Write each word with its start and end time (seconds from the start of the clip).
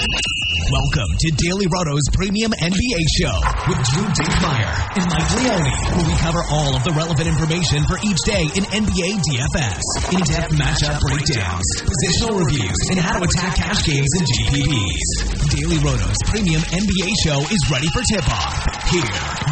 Welcome 0.00 1.12
to 1.12 1.28
Daily 1.36 1.66
Roto's 1.68 2.08
premium 2.16 2.52
NBA 2.56 3.02
show 3.20 3.36
with 3.68 3.76
Drew 3.92 4.08
Dinkmeyer 4.08 4.72
and 4.96 5.04
Mike 5.12 5.28
Leone, 5.36 5.72
where 5.92 6.08
we 6.08 6.16
cover 6.16 6.40
all 6.48 6.72
of 6.74 6.82
the 6.84 6.94
relevant 6.96 7.28
information 7.28 7.84
for 7.84 8.00
each 8.00 8.16
day 8.24 8.48
in 8.56 8.64
NBA 8.64 9.20
DFS. 9.20 9.84
In-depth 10.08 10.56
matchup 10.56 10.96
breakdowns, 11.04 11.68
positional 11.84 12.40
reviews, 12.40 12.80
and 12.88 12.98
how 12.98 13.18
to 13.18 13.28
attack 13.28 13.56
cash 13.56 13.84
games 13.84 14.08
and 14.16 14.24
GPPs. 14.24 15.52
Daily 15.52 15.76
Roto's 15.84 16.16
premium 16.24 16.62
NBA 16.62 17.10
show 17.20 17.40
is 17.52 17.60
ready 17.68 17.88
for 17.92 18.00
tip-off. 18.00 18.56
Here 18.88 19.04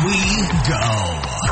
we 0.09 0.17
go. 0.65 1.48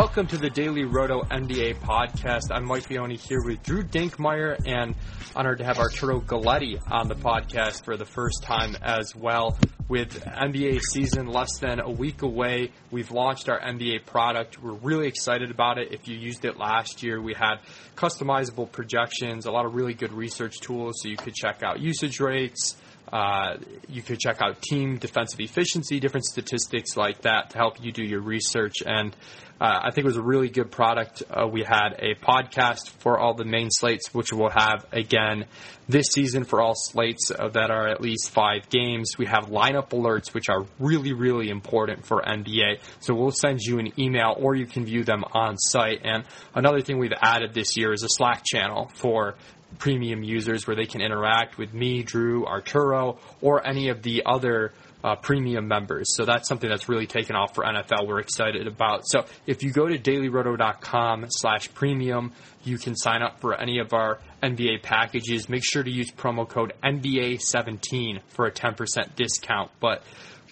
Welcome 0.00 0.28
to 0.28 0.38
the 0.38 0.48
Daily 0.48 0.86
Roto 0.86 1.24
NBA 1.24 1.80
podcast. 1.80 2.44
I'm 2.50 2.64
Mike 2.64 2.88
Leone 2.88 3.10
here 3.10 3.42
with 3.44 3.62
Drew 3.62 3.82
Dinkmeyer 3.82 4.56
and 4.66 4.94
honored 5.36 5.58
to 5.58 5.64
have 5.64 5.78
Arturo 5.78 6.22
Galletti 6.22 6.80
on 6.90 7.06
the 7.06 7.14
podcast 7.14 7.84
for 7.84 7.98
the 7.98 8.06
first 8.06 8.42
time 8.42 8.78
as 8.80 9.14
well. 9.14 9.58
With 9.88 10.24
NBA 10.24 10.80
season 10.90 11.26
less 11.26 11.58
than 11.58 11.80
a 11.80 11.90
week 11.90 12.22
away, 12.22 12.72
we've 12.90 13.10
launched 13.10 13.50
our 13.50 13.60
NBA 13.60 14.06
product. 14.06 14.62
We're 14.62 14.72
really 14.72 15.06
excited 15.06 15.50
about 15.50 15.76
it. 15.76 15.92
If 15.92 16.08
you 16.08 16.16
used 16.16 16.46
it 16.46 16.56
last 16.56 17.02
year, 17.02 17.20
we 17.20 17.34
had 17.34 17.56
customizable 17.94 18.72
projections, 18.72 19.44
a 19.44 19.50
lot 19.50 19.66
of 19.66 19.74
really 19.74 19.92
good 19.92 20.14
research 20.14 20.60
tools 20.60 20.94
so 21.02 21.10
you 21.10 21.18
could 21.18 21.34
check 21.34 21.62
out 21.62 21.78
usage 21.78 22.20
rates, 22.20 22.74
uh, 23.12 23.56
you 23.88 24.02
could 24.02 24.18
check 24.18 24.40
out 24.40 24.62
team 24.62 24.98
defensive 24.98 25.40
efficiency, 25.40 26.00
different 26.00 26.26
statistics 26.26 26.96
like 26.96 27.22
that 27.22 27.50
to 27.50 27.58
help 27.58 27.82
you 27.82 27.92
do 27.92 28.04
your 28.04 28.20
research. 28.20 28.76
And 28.84 29.14
uh, 29.60 29.80
I 29.82 29.90
think 29.90 30.06
it 30.06 30.08
was 30.08 30.16
a 30.16 30.22
really 30.22 30.48
good 30.48 30.70
product. 30.70 31.22
Uh, 31.28 31.46
we 31.46 31.62
had 31.62 31.90
a 31.98 32.14
podcast 32.14 32.88
for 33.00 33.18
all 33.18 33.34
the 33.34 33.44
main 33.44 33.68
slates, 33.70 34.14
which 34.14 34.32
we'll 34.32 34.48
have 34.48 34.86
again 34.90 35.44
this 35.86 36.06
season 36.14 36.44
for 36.44 36.62
all 36.62 36.74
slates 36.74 37.30
uh, 37.30 37.48
that 37.48 37.70
are 37.70 37.88
at 37.88 38.00
least 38.00 38.30
five 38.30 38.70
games. 38.70 39.18
We 39.18 39.26
have 39.26 39.48
lineup 39.48 39.90
alerts, 39.90 40.32
which 40.32 40.48
are 40.48 40.64
really, 40.78 41.12
really 41.12 41.50
important 41.50 42.06
for 42.06 42.22
NBA. 42.22 42.78
So 43.00 43.14
we'll 43.14 43.32
send 43.32 43.60
you 43.60 43.78
an 43.78 43.92
email 44.00 44.34
or 44.38 44.54
you 44.54 44.64
can 44.66 44.86
view 44.86 45.04
them 45.04 45.24
on 45.32 45.58
site. 45.58 46.00
And 46.04 46.24
another 46.54 46.80
thing 46.80 46.98
we've 46.98 47.12
added 47.20 47.52
this 47.52 47.76
year 47.76 47.92
is 47.92 48.02
a 48.02 48.08
Slack 48.08 48.44
channel 48.46 48.90
for 48.94 49.34
premium 49.78 50.22
users 50.22 50.66
where 50.66 50.76
they 50.76 50.86
can 50.86 51.00
interact 51.00 51.58
with 51.58 51.72
me, 51.72 52.02
Drew, 52.02 52.46
Arturo, 52.46 53.18
or 53.40 53.66
any 53.66 53.88
of 53.88 54.02
the 54.02 54.22
other 54.26 54.72
uh, 55.02 55.16
premium 55.16 55.66
members. 55.66 56.14
So 56.14 56.24
that's 56.24 56.48
something 56.48 56.68
that's 56.68 56.88
really 56.88 57.06
taken 57.06 57.36
off 57.36 57.54
for 57.54 57.64
NFL. 57.64 58.06
We're 58.06 58.20
excited 58.20 58.66
about. 58.66 59.02
So 59.06 59.24
if 59.46 59.62
you 59.62 59.72
go 59.72 59.88
to 59.88 59.98
dailyroto.com 59.98 61.26
slash 61.28 61.72
premium, 61.72 62.32
you 62.64 62.78
can 62.78 62.94
sign 62.96 63.22
up 63.22 63.40
for 63.40 63.58
any 63.58 63.78
of 63.78 63.92
our 63.92 64.18
NBA 64.42 64.82
packages. 64.82 65.48
Make 65.48 65.64
sure 65.64 65.82
to 65.82 65.90
use 65.90 66.10
promo 66.10 66.48
code 66.48 66.74
NBA17 66.84 68.20
for 68.28 68.46
a 68.46 68.52
10% 68.52 69.16
discount. 69.16 69.70
But 69.80 70.02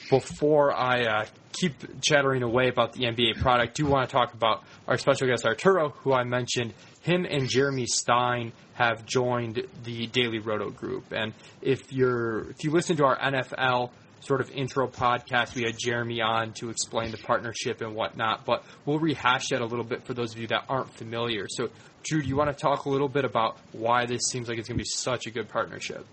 before 0.09 0.73
I 0.73 1.05
uh, 1.05 1.27
keep 1.53 2.01
chattering 2.01 2.43
away 2.43 2.69
about 2.69 2.93
the 2.93 3.05
NBA 3.05 3.41
product, 3.41 3.71
I 3.71 3.73
do 3.73 3.87
want 3.87 4.09
to 4.09 4.13
talk 4.13 4.33
about 4.33 4.65
our 4.87 4.97
special 4.97 5.27
guest 5.27 5.45
Arturo, 5.45 5.91
who 5.91 6.13
I 6.13 6.25
mentioned. 6.25 6.73
Him 7.01 7.25
and 7.25 7.49
Jeremy 7.49 7.87
Stein 7.87 8.53
have 8.75 9.07
joined 9.07 9.63
the 9.85 10.07
Daily 10.09 10.39
Roto 10.39 10.71
group, 10.71 11.13
and 11.13 11.33
if 11.63 11.93
you're 11.93 12.51
if 12.51 12.65
you 12.65 12.71
listen 12.71 12.97
to 12.97 13.05
our 13.05 13.19
NFL 13.19 13.91
sort 14.21 14.41
of 14.41 14.51
intro 14.51 14.89
podcast. 14.89 15.55
We 15.55 15.63
had 15.63 15.77
Jeremy 15.79 16.21
on 16.21 16.53
to 16.55 16.71
explain 16.71 17.11
the 17.11 17.19
partnership 17.19 17.81
and 17.81 17.95
whatnot, 17.95 18.45
but 18.45 18.65
we'll 18.85 18.99
rehash 18.99 19.49
that 19.49 19.61
a 19.61 19.67
little 19.67 19.85
bit 19.85 20.05
for 20.05 20.15
those 20.15 20.33
of 20.33 20.41
you 20.41 20.47
that 20.49 20.65
aren't 20.69 20.93
familiar. 20.95 21.47
So, 21.49 21.69
Drew, 22.03 22.23
do 22.23 22.29
you 22.29 22.37
want 22.37 22.51
to 22.51 22.61
talk 22.61 22.85
a 22.85 22.89
little 22.89 23.09
bit 23.09 23.25
about 23.25 23.59
why 23.73 24.07
this 24.07 24.23
seems 24.31 24.49
like 24.49 24.59
it's 24.59 24.69
going 24.69 24.79
to 24.79 24.83
be 24.83 24.89
such 24.89 25.27
a 25.27 25.31
good 25.31 25.49
partnership? 25.49 26.07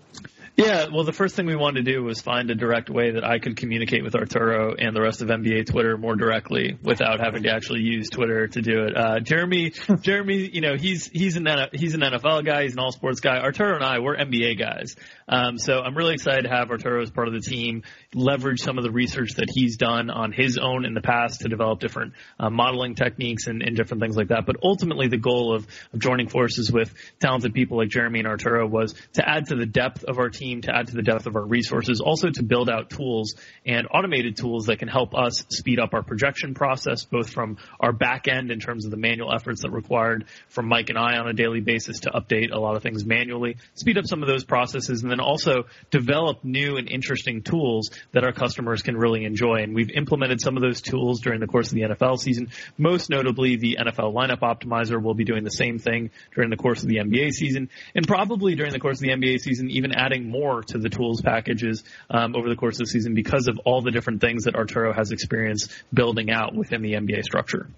Yeah, 0.56 0.86
well, 0.90 1.04
the 1.04 1.12
first 1.12 1.36
thing 1.36 1.44
we 1.44 1.54
wanted 1.54 1.84
to 1.84 1.92
do 1.92 2.02
was 2.02 2.22
find 2.22 2.50
a 2.50 2.54
direct 2.54 2.88
way 2.88 3.10
that 3.10 3.24
I 3.24 3.38
could 3.38 3.58
communicate 3.58 4.02
with 4.02 4.14
Arturo 4.14 4.74
and 4.74 4.96
the 4.96 5.02
rest 5.02 5.20
of 5.20 5.28
NBA 5.28 5.66
Twitter 5.66 5.98
more 5.98 6.16
directly 6.16 6.78
without 6.82 7.20
having 7.20 7.42
to 7.42 7.50
actually 7.50 7.80
use 7.80 8.08
Twitter 8.08 8.48
to 8.48 8.62
do 8.62 8.84
it. 8.84 8.96
Uh, 8.96 9.20
Jeremy, 9.20 9.74
Jeremy, 10.00 10.48
you 10.50 10.62
know, 10.62 10.74
he's 10.74 11.08
he's 11.08 11.36
an 11.36 11.46
he's 11.74 11.92
an 11.92 12.00
NFL 12.00 12.46
guy, 12.46 12.62
he's 12.62 12.72
an 12.72 12.78
all 12.78 12.90
sports 12.90 13.20
guy. 13.20 13.38
Arturo 13.38 13.74
and 13.74 13.84
I, 13.84 13.98
we're 13.98 14.16
NBA 14.16 14.58
guys. 14.58 14.96
Um, 15.28 15.58
so 15.58 15.80
I'm 15.80 15.94
really 15.94 16.14
excited 16.14 16.44
to 16.44 16.48
have 16.48 16.70
Arturo 16.70 17.02
as 17.02 17.10
part 17.10 17.28
of 17.28 17.34
the 17.34 17.40
team, 17.40 17.82
leverage 18.14 18.60
some 18.60 18.78
of 18.78 18.84
the 18.84 18.90
research 18.90 19.34
that 19.36 19.50
he's 19.52 19.76
done 19.76 20.08
on 20.08 20.32
his 20.32 20.56
own 20.56 20.86
in 20.86 20.94
the 20.94 21.02
past 21.02 21.40
to 21.40 21.48
develop 21.48 21.80
different 21.80 22.14
uh, 22.40 22.48
modeling 22.48 22.94
techniques 22.94 23.46
and, 23.46 23.62
and 23.62 23.76
different 23.76 24.02
things 24.02 24.16
like 24.16 24.28
that. 24.28 24.46
But 24.46 24.56
ultimately, 24.62 25.08
the 25.08 25.18
goal 25.18 25.54
of, 25.54 25.66
of 25.92 25.98
joining 25.98 26.28
forces 26.28 26.72
with 26.72 26.94
talented 27.20 27.52
people 27.52 27.76
like 27.76 27.90
Jeremy 27.90 28.20
and 28.20 28.28
Arturo 28.28 28.66
was 28.66 28.94
to 29.14 29.28
add 29.28 29.48
to 29.48 29.56
the 29.56 29.66
depth 29.66 30.04
of 30.04 30.18
our 30.18 30.30
team 30.30 30.45
team 30.46 30.60
to 30.62 30.74
add 30.74 30.88
to 30.88 30.94
the 30.94 31.02
depth 31.02 31.26
of 31.26 31.36
our 31.36 31.44
resources, 31.44 32.00
also 32.00 32.30
to 32.30 32.42
build 32.42 32.70
out 32.70 32.90
tools 32.90 33.34
and 33.64 33.86
automated 33.92 34.36
tools 34.36 34.66
that 34.66 34.78
can 34.78 34.88
help 34.88 35.14
us 35.14 35.44
speed 35.50 35.80
up 35.80 35.94
our 35.94 36.02
projection 36.02 36.54
process, 36.54 37.04
both 37.04 37.30
from 37.30 37.56
our 37.80 37.92
back 37.92 38.28
end 38.28 38.50
in 38.50 38.60
terms 38.60 38.84
of 38.84 38.90
the 38.90 38.96
manual 38.96 39.34
efforts 39.34 39.62
that 39.62 39.70
required 39.70 40.26
from 40.48 40.68
Mike 40.68 40.88
and 40.88 40.98
I 40.98 41.16
on 41.18 41.28
a 41.28 41.32
daily 41.32 41.60
basis 41.60 42.00
to 42.00 42.10
update 42.10 42.52
a 42.52 42.58
lot 42.58 42.76
of 42.76 42.82
things 42.82 43.04
manually, 43.04 43.56
speed 43.74 43.98
up 43.98 44.06
some 44.06 44.22
of 44.22 44.28
those 44.28 44.44
processes, 44.44 45.02
and 45.02 45.10
then 45.10 45.20
also 45.20 45.64
develop 45.90 46.44
new 46.44 46.76
and 46.76 46.88
interesting 46.88 47.42
tools 47.42 47.90
that 48.12 48.24
our 48.24 48.32
customers 48.32 48.82
can 48.82 48.96
really 48.96 49.24
enjoy. 49.24 49.56
And 49.56 49.74
we've 49.74 49.90
implemented 49.90 50.40
some 50.40 50.56
of 50.56 50.62
those 50.62 50.80
tools 50.80 51.20
during 51.20 51.40
the 51.40 51.46
course 51.46 51.68
of 51.68 51.74
the 51.74 51.82
NFL 51.82 52.18
season. 52.18 52.50
Most 52.78 53.10
notably, 53.10 53.56
the 53.56 53.78
NFL 53.80 54.14
lineup 54.14 54.40
optimizer 54.40 55.02
will 55.02 55.14
be 55.14 55.24
doing 55.24 55.44
the 55.44 55.50
same 55.50 55.78
thing 55.78 56.10
during 56.34 56.50
the 56.50 56.56
course 56.56 56.82
of 56.82 56.88
the 56.88 56.96
NBA 56.96 57.32
season, 57.32 57.70
and 57.94 58.06
probably 58.06 58.54
during 58.54 58.72
the 58.72 58.78
course 58.78 58.98
of 58.98 59.02
the 59.02 59.10
NBA 59.10 59.40
season, 59.40 59.70
even 59.70 59.92
adding 59.92 60.28
more 60.36 60.62
to 60.62 60.78
the 60.78 60.88
tools 60.88 61.22
packages 61.22 61.82
um, 62.10 62.34
over 62.36 62.48
the 62.48 62.56
course 62.56 62.76
of 62.76 62.86
the 62.86 62.90
season 62.90 63.14
because 63.14 63.48
of 63.48 63.58
all 63.64 63.80
the 63.80 63.90
different 63.90 64.20
things 64.20 64.44
that 64.44 64.54
Arturo 64.54 64.92
has 64.92 65.10
experienced 65.10 65.70
building 65.92 66.30
out 66.30 66.54
within 66.54 66.82
the 66.82 66.92
NBA 66.92 67.22
structure. 67.22 67.68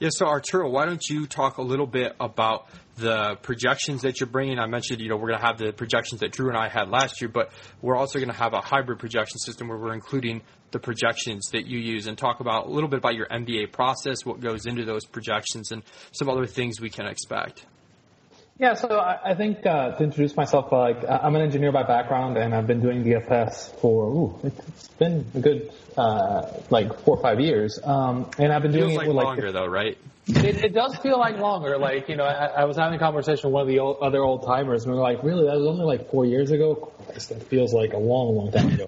Yeah, 0.00 0.08
so 0.10 0.26
Arturo, 0.26 0.70
why 0.70 0.86
don't 0.86 1.02
you 1.10 1.26
talk 1.26 1.58
a 1.58 1.62
little 1.62 1.86
bit 1.86 2.16
about 2.18 2.68
the 2.96 3.36
projections 3.42 4.00
that 4.00 4.18
you're 4.18 4.30
bringing? 4.30 4.58
I 4.58 4.66
mentioned, 4.66 4.98
you 5.02 5.10
know, 5.10 5.16
we're 5.16 5.28
going 5.28 5.40
to 5.40 5.46
have 5.46 5.58
the 5.58 5.72
projections 5.72 6.22
that 6.22 6.32
Drew 6.32 6.48
and 6.48 6.56
I 6.56 6.70
had 6.70 6.88
last 6.88 7.20
year, 7.20 7.28
but 7.28 7.52
we're 7.82 7.96
also 7.96 8.18
going 8.18 8.30
to 8.30 8.36
have 8.36 8.54
a 8.54 8.62
hybrid 8.62 8.98
projection 8.98 9.38
system 9.38 9.68
where 9.68 9.76
we're 9.76 9.92
including 9.92 10.40
the 10.70 10.78
projections 10.78 11.50
that 11.52 11.66
you 11.66 11.78
use 11.78 12.06
and 12.06 12.16
talk 12.16 12.40
about 12.40 12.66
a 12.66 12.70
little 12.70 12.88
bit 12.88 12.98
about 12.98 13.14
your 13.14 13.26
NBA 13.26 13.72
process, 13.72 14.24
what 14.24 14.40
goes 14.40 14.64
into 14.64 14.86
those 14.86 15.04
projections, 15.04 15.70
and 15.70 15.82
some 16.12 16.30
other 16.30 16.46
things 16.46 16.80
we 16.80 16.88
can 16.88 17.06
expect. 17.06 17.66
Yeah, 18.60 18.74
so 18.74 18.88
I, 18.90 19.30
I 19.30 19.34
think 19.34 19.64
uh, 19.64 19.92
to 19.92 20.04
introduce 20.04 20.36
myself, 20.36 20.70
uh, 20.70 20.80
like 20.80 21.02
I'm 21.08 21.34
an 21.34 21.40
engineer 21.40 21.72
by 21.72 21.82
background, 21.82 22.36
and 22.36 22.54
I've 22.54 22.66
been 22.66 22.82
doing 22.82 23.02
DFS 23.02 23.80
for 23.80 24.04
ooh, 24.08 24.40
it's 24.44 24.88
been 24.98 25.24
a 25.34 25.40
good 25.40 25.72
uh, 25.96 26.42
like 26.68 27.00
four 27.00 27.16
or 27.16 27.22
five 27.22 27.40
years. 27.40 27.78
Um, 27.82 28.30
and 28.36 28.52
I've 28.52 28.60
been 28.60 28.72
doing 28.72 28.90
Feels 28.90 29.02
it 29.02 29.06
like 29.06 29.14
like 29.14 29.24
longer 29.24 29.50
though, 29.50 29.64
right? 29.64 29.96
It, 30.26 30.62
it 30.62 30.74
does 30.74 30.94
feel 30.96 31.18
like 31.18 31.38
longer. 31.38 31.78
Like 31.78 32.10
you 32.10 32.16
know, 32.16 32.24
I, 32.24 32.48
I 32.48 32.64
was 32.66 32.76
having 32.76 32.96
a 32.96 32.98
conversation 32.98 33.48
with 33.48 33.54
one 33.54 33.62
of 33.62 33.68
the 33.68 33.78
old, 33.78 33.96
other 34.02 34.22
old 34.22 34.44
timers, 34.44 34.84
and 34.84 34.92
we 34.92 34.98
are 34.98 35.02
like, 35.02 35.24
"Really? 35.24 35.46
That 35.46 35.56
was 35.56 35.66
only 35.66 35.86
like 35.86 36.10
four 36.10 36.26
years 36.26 36.50
ago." 36.50 36.92
Christ, 37.06 37.30
that 37.30 37.42
feels 37.44 37.72
like 37.72 37.94
a 37.94 37.98
long, 37.98 38.36
long 38.36 38.52
time 38.52 38.74
ago. 38.74 38.84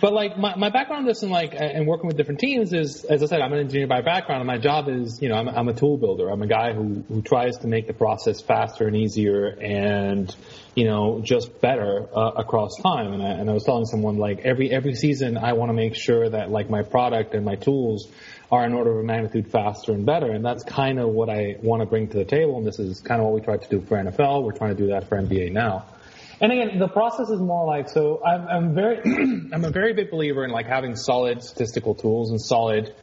But 0.00 0.12
like 0.12 0.38
my, 0.38 0.56
my 0.56 0.70
background 0.70 1.08
is 1.08 1.22
in 1.22 1.30
like 1.30 1.54
and 1.54 1.86
working 1.86 2.06
with 2.06 2.16
different 2.16 2.40
teams 2.40 2.72
is 2.72 3.04
as 3.04 3.22
I 3.22 3.26
said 3.26 3.40
I'm 3.40 3.52
an 3.52 3.58
engineer 3.58 3.86
by 3.86 4.00
background 4.00 4.40
and 4.40 4.46
my 4.46 4.58
job 4.58 4.88
is 4.88 5.20
you 5.20 5.28
know 5.28 5.36
I'm, 5.36 5.48
I'm 5.48 5.68
a 5.68 5.74
tool 5.74 5.98
builder. 5.98 6.28
I'm 6.30 6.42
a 6.42 6.46
guy 6.46 6.72
who 6.72 7.04
who 7.08 7.22
tries 7.22 7.58
to 7.58 7.66
make 7.66 7.86
the 7.86 7.92
process 7.92 8.40
faster 8.40 8.86
and 8.86 8.96
easier 8.96 9.46
and 9.46 10.34
you 10.74 10.84
know 10.84 11.20
just 11.22 11.60
better 11.60 12.08
uh, 12.16 12.32
across 12.36 12.76
time. 12.82 13.12
And 13.12 13.22
I, 13.22 13.30
and 13.30 13.50
I 13.50 13.52
was 13.52 13.64
telling 13.64 13.84
someone 13.84 14.16
like 14.16 14.40
every 14.40 14.70
every 14.70 14.94
season 14.94 15.36
I 15.36 15.52
want 15.52 15.68
to 15.70 15.74
make 15.74 15.94
sure 15.94 16.28
that 16.28 16.50
like 16.50 16.70
my 16.70 16.82
product 16.82 17.34
and 17.34 17.44
my 17.44 17.56
tools 17.56 18.08
are 18.50 18.64
an 18.64 18.72
order 18.72 18.98
of 18.98 19.04
magnitude 19.04 19.50
faster 19.50 19.92
and 19.92 20.04
better. 20.04 20.30
And 20.32 20.44
that's 20.44 20.64
kind 20.64 20.98
of 20.98 21.10
what 21.10 21.28
I 21.28 21.56
want 21.62 21.82
to 21.82 21.86
bring 21.86 22.08
to 22.08 22.16
the 22.16 22.24
table 22.24 22.56
and 22.56 22.66
this 22.66 22.78
is 22.78 23.00
kind 23.00 23.20
of 23.20 23.26
what 23.26 23.34
we 23.34 23.40
tried 23.42 23.62
to 23.62 23.68
do 23.68 23.80
for 23.80 23.96
NFL 23.96 24.42
we're 24.42 24.52
trying 24.52 24.76
to 24.76 24.82
do 24.82 24.88
that 24.88 25.08
for 25.08 25.20
NBA 25.20 25.52
now. 25.52 25.84
And 26.40 26.52
again, 26.52 26.78
the 26.78 26.88
process 26.88 27.28
is 27.28 27.38
more 27.38 27.66
like 27.66 27.90
so. 27.90 28.22
I'm, 28.24 28.48
I'm 28.48 28.74
very, 28.74 29.00
I'm 29.52 29.64
a 29.64 29.70
very 29.70 29.92
big 29.92 30.10
believer 30.10 30.44
in 30.44 30.50
like 30.50 30.66
having 30.66 30.96
solid 30.96 31.42
statistical 31.42 31.94
tools 31.94 32.30
and 32.30 32.40
solid 32.40 32.94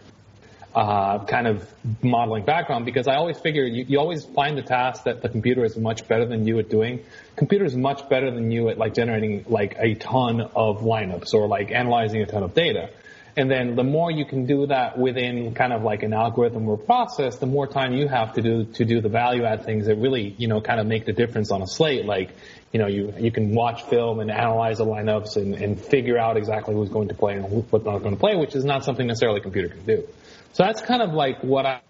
uh, 0.74 1.24
kind 1.26 1.48
of 1.48 1.68
modeling 2.04 2.46
background 2.46 2.86
because 2.86 3.08
I 3.08 3.16
always 3.16 3.40
figure 3.40 3.64
you, 3.64 3.86
you 3.88 4.00
always 4.00 4.26
find 4.26 4.58
the 4.58 4.64
task 4.64 5.04
that 5.04 5.22
the 5.22 5.30
computer 5.30 5.64
is 5.66 5.78
much 5.78 6.08
better 6.08 6.26
than 6.26 6.48
you 6.48 6.58
at 6.60 6.70
doing. 6.70 7.04
Computer 7.36 7.66
is 7.66 7.76
much 7.76 8.10
better 8.10 8.32
than 8.32 8.50
you 8.52 8.70
at 8.70 8.78
like 8.78 8.94
generating 8.94 9.46
like 9.48 9.76
a 9.80 9.96
ton 9.96 10.42
of 10.42 10.82
lineups 10.82 11.34
or 11.34 11.48
like 11.48 11.72
analyzing 11.72 12.22
a 12.22 12.26
ton 12.26 12.44
of 12.44 12.54
data. 12.56 12.90
And 13.38 13.52
then 13.52 13.76
the 13.76 13.84
more 13.84 14.10
you 14.10 14.26
can 14.26 14.48
do 14.48 14.66
that 14.66 14.98
within 14.98 15.54
kind 15.54 15.72
of 15.72 15.84
like 15.84 16.02
an 16.02 16.12
algorithm 16.12 16.68
or 16.68 16.76
process, 16.76 17.38
the 17.38 17.46
more 17.46 17.68
time 17.68 17.94
you 17.94 18.08
have 18.08 18.34
to 18.34 18.42
do 18.42 18.66
to 18.74 18.84
do 18.84 19.00
the 19.00 19.10
value 19.10 19.44
add 19.44 19.64
things 19.64 19.86
that 19.86 19.98
really, 19.98 20.34
you 20.40 20.48
know, 20.48 20.60
kind 20.60 20.80
of 20.80 20.88
make 20.88 21.06
the 21.06 21.14
difference 21.14 21.52
on 21.52 21.62
a 21.62 21.68
slate. 21.68 22.06
Like, 22.06 22.32
you 22.72 22.80
know, 22.80 22.88
you, 22.88 23.14
you 23.20 23.32
can 23.32 23.54
watch 23.54 23.84
film 23.84 24.20
and 24.20 24.32
analyze 24.32 24.80
the 24.80 24.86
lineups 24.86 25.38
and, 25.38 25.54
and 25.54 25.80
figure 25.80 26.18
out 26.18 26.36
exactly 26.36 26.74
who's 26.74 26.90
going 26.90 27.10
to 27.10 27.14
play 27.14 27.36
and 27.36 27.46
who's 27.46 27.72
not 27.72 28.00
going 28.00 28.16
to 28.16 28.20
play, 28.20 28.36
which 28.36 28.56
is 28.56 28.66
not 28.66 28.84
something 28.84 29.06
necessarily 29.06 29.40
a 29.40 29.44
computer 29.44 29.70
can 29.70 29.86
do. 29.86 30.08
So 30.54 30.64
that's 30.64 30.82
kind 30.82 31.04
of 31.04 31.14
like 31.14 31.44
what 31.44 31.68
I, 31.68 31.82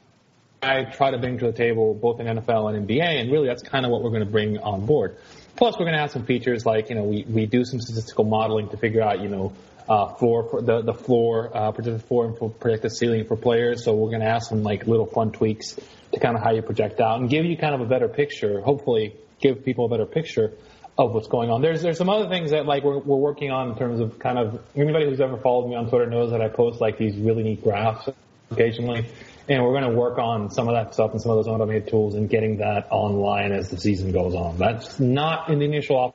I 0.61 0.83
try 0.85 1.11
to 1.11 1.17
bring 1.17 1.37
to 1.39 1.45
the 1.45 1.51
table 1.51 1.93
both 1.93 2.19
in 2.19 2.25
NFL 2.25 2.73
and 2.73 2.87
NBA, 2.87 3.21
and 3.21 3.31
really 3.31 3.47
that's 3.47 3.63
kind 3.63 3.85
of 3.85 3.91
what 3.91 4.01
we're 4.01 4.09
going 4.09 4.25
to 4.25 4.31
bring 4.31 4.57
on 4.57 4.85
board. 4.85 5.17
Plus, 5.55 5.75
we're 5.75 5.85
going 5.85 5.93
to 5.93 5.99
have 5.99 6.11
some 6.11 6.25
features 6.25 6.65
like 6.65 6.89
you 6.89 6.95
know 6.95 7.03
we 7.03 7.25
we 7.27 7.45
do 7.45 7.63
some 7.65 7.79
statistical 7.79 8.23
modeling 8.23 8.69
to 8.69 8.77
figure 8.77 9.01
out 9.01 9.21
you 9.21 9.29
know 9.29 9.53
uh, 9.87 10.13
floor 10.15 10.49
for 10.49 10.61
the 10.61 10.81
the 10.81 10.93
floor 10.93 11.51
uh, 11.55 11.71
projected 11.71 12.03
floor 12.07 12.25
and 12.25 12.59
projected 12.59 12.91
ceiling 12.91 13.25
for 13.25 13.35
players. 13.35 13.83
So 13.83 13.93
we're 13.93 14.09
going 14.09 14.21
to 14.21 14.27
have 14.27 14.43
some 14.43 14.63
like 14.63 14.87
little 14.87 15.05
fun 15.05 15.31
tweaks 15.31 15.75
to 16.11 16.19
kind 16.19 16.35
of 16.35 16.43
how 16.43 16.51
you 16.51 16.61
project 16.61 16.99
out 16.99 17.19
and 17.19 17.29
give 17.29 17.45
you 17.45 17.57
kind 17.57 17.75
of 17.75 17.81
a 17.81 17.85
better 17.85 18.07
picture. 18.07 18.61
Hopefully, 18.61 19.15
give 19.39 19.63
people 19.63 19.85
a 19.85 19.89
better 19.89 20.05
picture 20.05 20.53
of 20.97 21.13
what's 21.13 21.27
going 21.27 21.51
on. 21.51 21.61
There's 21.61 21.81
there's 21.81 21.97
some 21.97 22.09
other 22.09 22.29
things 22.29 22.51
that 22.51 22.65
like 22.65 22.83
we're 22.83 22.97
we're 22.97 23.17
working 23.17 23.51
on 23.51 23.71
in 23.71 23.77
terms 23.77 23.99
of 23.99 24.17
kind 24.17 24.39
of 24.39 24.59
anybody 24.75 25.05
who's 25.05 25.21
ever 25.21 25.37
followed 25.37 25.69
me 25.69 25.75
on 25.75 25.89
Twitter 25.89 26.07
knows 26.07 26.31
that 26.31 26.41
I 26.41 26.49
post 26.49 26.81
like 26.81 26.97
these 26.97 27.15
really 27.15 27.43
neat 27.43 27.63
graphs 27.63 28.09
occasionally. 28.51 29.05
And 29.49 29.63
we're 29.63 29.71
going 29.71 29.89
to 29.89 29.97
work 29.97 30.17
on 30.17 30.51
some 30.51 30.67
of 30.67 30.75
that 30.75 30.93
stuff 30.93 31.11
and 31.11 31.21
some 31.21 31.31
of 31.31 31.37
those 31.37 31.47
automated 31.47 31.87
tools 31.87 32.15
and 32.15 32.29
getting 32.29 32.57
that 32.57 32.87
online 32.91 33.51
as 33.53 33.69
the 33.69 33.77
season 33.77 34.11
goes 34.11 34.35
on. 34.35 34.57
That's 34.57 34.99
not 34.99 35.49
in 35.49 35.59
the 35.59 35.65
initial 35.65 36.13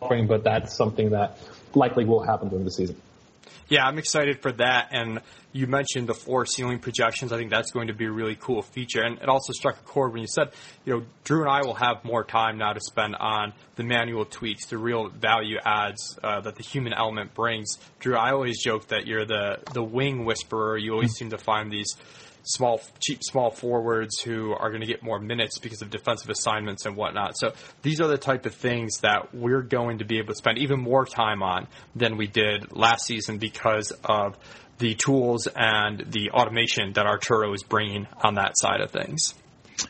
offering, 0.00 0.26
but 0.26 0.44
that's 0.44 0.76
something 0.76 1.10
that 1.10 1.38
likely 1.74 2.04
will 2.04 2.22
happen 2.22 2.48
during 2.48 2.64
the 2.64 2.70
season. 2.70 3.00
Yeah, 3.68 3.86
I'm 3.86 3.98
excited 3.98 4.40
for 4.40 4.52
that. 4.52 4.88
And 4.92 5.20
you 5.52 5.66
mentioned 5.66 6.08
the 6.08 6.14
floor 6.14 6.46
ceiling 6.46 6.78
projections. 6.78 7.32
I 7.32 7.36
think 7.36 7.50
that's 7.50 7.70
going 7.70 7.88
to 7.88 7.92
be 7.92 8.06
a 8.06 8.10
really 8.10 8.34
cool 8.34 8.62
feature. 8.62 9.02
And 9.02 9.18
it 9.18 9.28
also 9.28 9.52
struck 9.52 9.78
a 9.78 9.82
chord 9.82 10.12
when 10.12 10.22
you 10.22 10.26
said, 10.26 10.52
you 10.86 10.94
know, 10.94 11.06
Drew 11.24 11.42
and 11.42 11.50
I 11.50 11.60
will 11.60 11.74
have 11.74 12.02
more 12.02 12.24
time 12.24 12.56
now 12.56 12.72
to 12.72 12.80
spend 12.80 13.14
on 13.16 13.52
the 13.76 13.84
manual 13.84 14.24
tweaks, 14.24 14.66
the 14.66 14.78
real 14.78 15.10
value 15.10 15.58
adds 15.62 16.18
uh, 16.22 16.40
that 16.40 16.56
the 16.56 16.62
human 16.62 16.94
element 16.94 17.34
brings. 17.34 17.76
Drew, 17.98 18.16
I 18.16 18.32
always 18.32 18.62
joke 18.62 18.88
that 18.88 19.06
you're 19.06 19.26
the 19.26 19.58
the 19.74 19.82
wing 19.82 20.24
whisperer. 20.24 20.78
You 20.78 20.92
always 20.92 21.12
seem 21.12 21.30
to 21.30 21.38
find 21.38 21.70
these 21.70 21.94
small, 22.48 22.80
cheap, 23.00 23.20
small 23.22 23.50
forwards 23.50 24.20
who 24.20 24.52
are 24.52 24.70
going 24.70 24.80
to 24.80 24.86
get 24.86 25.02
more 25.02 25.18
minutes 25.18 25.58
because 25.58 25.82
of 25.82 25.90
defensive 25.90 26.30
assignments 26.30 26.86
and 26.86 26.96
whatnot. 26.96 27.36
So 27.36 27.52
these 27.82 28.00
are 28.00 28.06
the 28.06 28.18
type 28.18 28.46
of 28.46 28.54
things 28.54 28.98
that 29.02 29.34
we're 29.34 29.62
going 29.62 29.98
to 29.98 30.04
be 30.04 30.18
able 30.18 30.28
to 30.28 30.36
spend 30.36 30.58
even 30.58 30.80
more 30.80 31.04
time 31.04 31.42
on 31.42 31.66
than 31.94 32.16
we 32.16 32.26
did 32.26 32.74
last 32.74 33.06
season 33.06 33.38
because 33.38 33.92
of 34.04 34.38
the 34.78 34.94
tools 34.94 35.48
and 35.54 36.04
the 36.08 36.30
automation 36.30 36.92
that 36.94 37.06
Arturo 37.06 37.52
is 37.52 37.62
bringing 37.62 38.06
on 38.22 38.34
that 38.34 38.52
side 38.56 38.80
of 38.80 38.90
things. 38.90 39.34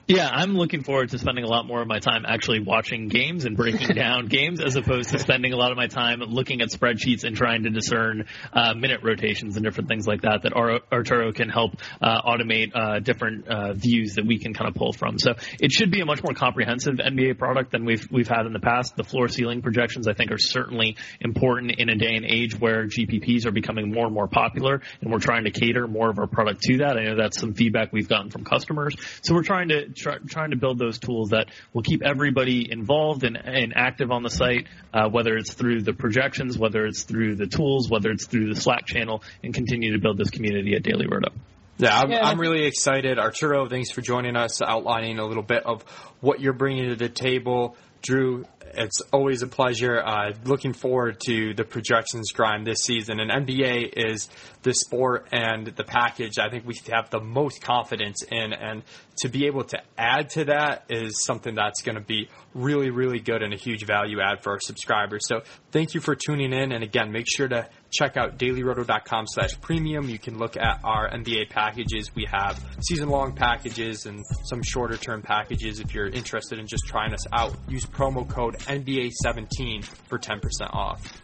Yeah, 0.07 0.29
I'm 0.31 0.55
looking 0.55 0.83
forward 0.83 1.11
to 1.11 1.19
spending 1.19 1.45
a 1.45 1.49
lot 1.49 1.67
more 1.67 1.83
of 1.83 1.87
my 1.87 1.99
time 1.99 2.25
actually 2.27 2.61
watching 2.61 3.09
games 3.09 3.45
and 3.45 3.57
breaking 3.57 3.89
down 3.95 4.27
games 4.27 4.61
as 4.61 4.77
opposed 4.77 5.11
to 5.11 5.19
spending 5.19 5.53
a 5.53 5.57
lot 5.57 5.71
of 5.71 5.77
my 5.77 5.87
time 5.87 6.21
looking 6.21 6.63
at 6.63 6.69
spreadsheets 6.69 7.25
and 7.25 7.37
trying 7.37 7.65
to 7.65 7.71
discern 7.71 8.25
uh, 8.53 8.75
minute 8.75 9.01
rotations 9.03 9.57
and 9.57 9.65
different 9.65 9.89
things 9.89 10.07
like 10.07 10.23
that 10.23 10.43
that 10.43 10.55
Arturo 10.55 11.33
can 11.33 11.49
help 11.49 11.73
uh, 12.01 12.23
automate 12.23 12.71
uh, 12.75 13.01
different 13.01 13.47
uh, 13.49 13.75
views 13.75 14.15
that 14.15 14.27
we 14.27 14.39
can 14.39 14.55
kind 14.55 14.69
of 14.69 14.75
pull 14.75 14.93
from. 14.93 15.19
So 15.19 15.35
it 15.61 15.73
should 15.73 15.91
be 15.91 16.01
a 16.01 16.07
much 16.07 16.23
more 16.23 16.33
comprehensive 16.33 16.95
NBA 16.95 17.39
product 17.39 17.73
than 17.73 17.85
we've 17.85 18.09
we've 18.11 18.29
had 18.29 18.47
in 18.47 18.53
the 18.53 18.61
past. 18.61 18.97
The 18.97 19.05
floor 19.05 19.29
ceiling 19.29 19.63
projections 19.63 20.09
I 20.09 20.15
think 20.15 20.31
are 20.31 20.39
certainly 20.39 20.97
important 21.21 21.73
in 21.79 21.89
a 21.91 21.97
day 21.97 22.15
and 22.15 22.25
age 22.25 22.59
where 22.59 22.87
GPPs 22.87 23.47
are 23.47 23.53
becoming 23.53 23.93
more 23.93 24.07
and 24.07 24.15
more 24.15 24.29
popular 24.29 24.81
and 25.01 25.13
we're 25.13 25.19
trying 25.19 25.45
to 25.45 25.51
cater 25.51 25.87
more 25.87 26.09
of 26.11 26.19
our 26.19 26.27
product 26.27 26.63
to 26.63 26.79
that. 26.79 26.97
I 26.97 27.05
know 27.05 27.17
that's 27.17 27.39
some 27.39 27.55
feedback 27.55 27.93
we've 27.93 28.09
gotten 28.09 28.31
from 28.31 28.45
customers. 28.45 28.95
So 29.23 29.35
we're 29.35 29.43
trying 29.43 29.69
to 29.69 29.78
try, 29.95 30.17
trying 30.27 30.51
to 30.51 30.57
build 30.57 30.79
those 30.79 30.99
tools 30.99 31.31
that 31.31 31.49
will 31.73 31.83
keep 31.83 32.03
everybody 32.03 32.71
involved 32.71 33.25
and, 33.25 33.37
and 33.37 33.73
active 33.77 34.11
on 34.11 34.23
the 34.23 34.31
site, 34.31 34.67
uh, 34.93 35.09
whether 35.09 35.37
it's 35.37 35.53
through 35.53 35.83
the 35.83 35.93
projections, 35.93 36.59
whether 36.59 36.85
it's 36.87 37.05
through 37.05 37.37
the 37.37 37.47
tools, 37.47 37.91
whether 37.91 38.11
it's 38.11 38.27
through 38.27 38.53
the 38.53 38.61
Slack 38.61 38.87
channel, 38.87 39.23
and 39.43 39.55
continue 39.55 39.93
to 39.93 39.99
build 39.99 40.19
this 40.19 40.31
community 40.31 40.75
at 40.75 40.83
Daily 40.83 41.07
Roto. 41.07 41.31
Yeah, 41.79 41.97
I'm, 41.97 42.11
yeah. 42.11 42.27
I'm 42.27 42.41
really 42.41 42.67
excited. 42.67 43.19
Arturo, 43.19 43.69
thanks 43.69 43.93
for 43.93 44.01
joining 44.01 44.37
us, 44.37 44.61
outlining 44.61 45.21
a 45.21 45.25
little 45.25 45.45
bit 45.45 45.65
of 45.65 45.83
what 46.21 46.41
you're 46.41 46.53
bringing 46.53 46.89
to 46.89 46.97
the 46.97 47.09
table. 47.09 47.77
Drew, 48.03 48.45
it's 48.75 49.01
always 49.13 49.43
a 49.43 49.47
pleasure. 49.47 50.01
Uh, 50.01 50.33
looking 50.45 50.73
forward 50.73 51.21
to 51.27 51.55
the 51.55 51.65
projections 51.65 52.33
grind 52.33 52.67
this 52.67 52.79
season. 52.85 53.21
And 53.21 53.31
NBA 53.31 53.93
is 53.97 54.29
the 54.63 54.75
sport 54.75 55.29
and 55.33 55.67
the 55.67 55.85
package 55.85 56.39
I 56.39 56.49
think 56.51 56.67
we 56.67 56.75
have 56.91 57.11
the 57.11 57.21
most 57.21 57.63
confidence 57.63 58.23
in. 58.23 58.53
And 58.53 58.83
to 59.21 59.29
be 59.29 59.47
able 59.47 59.65
to 59.65 59.79
add 59.97 60.31
to 60.31 60.45
that 60.47 60.85
is 60.89 61.25
something 61.25 61.55
that's 61.55 61.83
going 61.83 61.97
to 61.97 62.05
be 62.05 62.29
really, 62.55 62.91
really 62.91 63.21
good 63.21 63.43
and 63.43 63.53
a 63.53 63.57
huge 63.57 63.85
value 63.85 64.21
add 64.21 64.43
for 64.43 64.53
our 64.53 64.61
subscribers. 64.61 65.27
So 65.27 65.43
thank 65.73 65.95
you 65.95 66.01
for 66.01 66.15
tuning 66.15 66.53
in. 66.53 66.73
And 66.73 66.83
again, 66.83 67.13
make 67.13 67.27
sure 67.29 67.49
to 67.49 67.69
check 67.91 68.17
out 68.17 68.39
dailyroto.com 68.39 69.27
slash 69.29 69.61
premium. 69.61 70.09
You 70.09 70.19
can 70.19 70.39
look 70.39 70.57
at 70.57 70.81
our 70.85 71.11
NBA 71.11 71.51
packages. 71.51 72.15
We 72.15 72.27
have 72.31 72.63
season 72.81 73.09
long 73.09 73.35
packages 73.35 74.07
and 74.07 74.25
some 74.45 74.63
shorter 74.63 74.97
term 74.97 75.23
packages. 75.23 75.81
If 75.81 75.95
you're 75.95 76.09
interested 76.09 76.59
in 76.59 76.67
just 76.67 76.87
trying 76.87 77.13
us 77.13 77.27
out, 77.33 77.57
use 77.69 77.87
promo 77.87 78.29
code 78.29 78.57
NBA17 78.61 79.85
for 79.85 80.19
10% 80.19 80.41
off. 80.75 81.21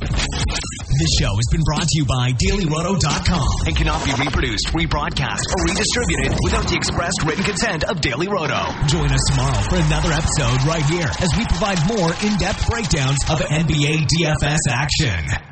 This 0.00 1.16
show 1.18 1.32
has 1.34 1.48
been 1.50 1.62
brought 1.64 1.88
to 1.88 1.96
you 1.98 2.04
by 2.04 2.32
DailyRoto.com 2.32 3.66
and 3.66 3.76
cannot 3.76 4.04
be 4.04 4.12
reproduced, 4.22 4.68
rebroadcast, 4.68 5.42
or 5.48 5.64
redistributed 5.64 6.36
without 6.44 6.68
the 6.68 6.76
expressed 6.76 7.22
written 7.24 7.44
consent 7.44 7.84
of 7.84 8.00
Daily 8.00 8.28
Roto. 8.28 8.68
Join 8.86 9.10
us 9.10 9.24
tomorrow 9.30 9.60
for 9.68 9.76
another 9.76 10.12
episode 10.12 10.60
right 10.68 10.84
here 10.84 11.08
as 11.20 11.30
we 11.36 11.44
provide 11.46 11.80
more 11.88 12.12
in-depth 12.24 12.68
breakdowns 12.68 13.18
of 13.28 13.40
NBA 13.40 14.06
DFS 14.08 14.60
action. 14.68 15.49